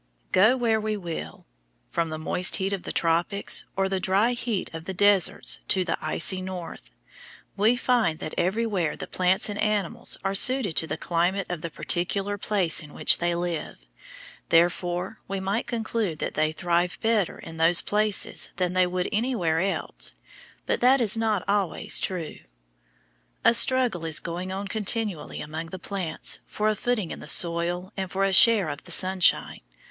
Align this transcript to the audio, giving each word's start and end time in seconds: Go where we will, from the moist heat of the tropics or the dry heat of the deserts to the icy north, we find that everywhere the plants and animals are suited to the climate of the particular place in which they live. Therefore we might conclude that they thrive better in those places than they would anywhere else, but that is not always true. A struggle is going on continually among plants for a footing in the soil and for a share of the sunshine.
Go 0.31 0.57
where 0.57 0.81
we 0.81 0.97
will, 0.97 1.45
from 1.91 2.09
the 2.09 2.17
moist 2.17 2.55
heat 2.55 2.73
of 2.73 2.81
the 2.81 2.91
tropics 2.91 3.65
or 3.77 3.87
the 3.87 3.99
dry 3.99 4.31
heat 4.31 4.73
of 4.73 4.85
the 4.85 4.95
deserts 4.95 5.59
to 5.67 5.85
the 5.85 5.95
icy 6.01 6.41
north, 6.41 6.89
we 7.55 7.75
find 7.75 8.17
that 8.17 8.33
everywhere 8.35 8.95
the 8.97 9.05
plants 9.05 9.47
and 9.47 9.61
animals 9.61 10.17
are 10.23 10.33
suited 10.33 10.75
to 10.77 10.87
the 10.87 10.97
climate 10.97 11.45
of 11.51 11.61
the 11.61 11.69
particular 11.69 12.35
place 12.39 12.81
in 12.81 12.95
which 12.95 13.19
they 13.19 13.35
live. 13.35 13.75
Therefore 14.49 15.19
we 15.27 15.39
might 15.39 15.67
conclude 15.67 16.17
that 16.17 16.33
they 16.33 16.51
thrive 16.51 16.97
better 17.01 17.37
in 17.37 17.57
those 17.57 17.81
places 17.81 18.49
than 18.55 18.73
they 18.73 18.87
would 18.87 19.07
anywhere 19.11 19.59
else, 19.61 20.15
but 20.65 20.81
that 20.81 20.99
is 20.99 21.15
not 21.15 21.43
always 21.47 21.99
true. 21.99 22.39
A 23.45 23.53
struggle 23.53 24.05
is 24.05 24.19
going 24.19 24.51
on 24.51 24.67
continually 24.67 25.41
among 25.41 25.69
plants 25.69 26.39
for 26.47 26.69
a 26.69 26.75
footing 26.75 27.11
in 27.11 27.19
the 27.19 27.27
soil 27.27 27.93
and 27.95 28.09
for 28.09 28.23
a 28.23 28.33
share 28.33 28.67
of 28.67 28.85
the 28.85 28.91
sunshine. 28.91 29.59